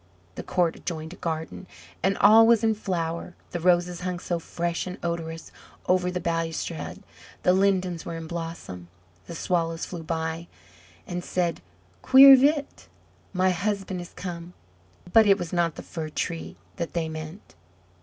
The 0.33 0.41
court 0.41 0.75
adjoined 0.77 1.13
a 1.13 1.17
garden, 1.17 1.67
and 2.01 2.17
all 2.17 2.47
was 2.47 2.63
in 2.63 2.73
flower; 2.73 3.35
the 3.51 3.59
roses 3.59 3.99
hung 4.01 4.17
so 4.17 4.39
fresh 4.39 4.87
and 4.87 4.97
odorous 5.03 5.51
over 5.87 6.09
the 6.09 6.19
balustrade, 6.19 7.03
the 7.43 7.53
lindens 7.53 8.03
were 8.03 8.15
in 8.17 8.25
blossom, 8.25 8.87
the 9.27 9.35
Swallows 9.35 9.85
flew 9.85 10.01
by, 10.01 10.47
and 11.05 11.23
said, 11.23 11.61
"Quirre 12.01 12.33
vit! 12.35 12.87
my 13.31 13.51
husband 13.51 14.01
is 14.01 14.13
come!" 14.15 14.53
but 15.13 15.27
it 15.27 15.37
was 15.37 15.53
not 15.53 15.75
the 15.75 15.83
Fir 15.83 16.09
tree 16.09 16.57
that 16.77 16.93
they 16.93 17.07
meant. 17.07 17.53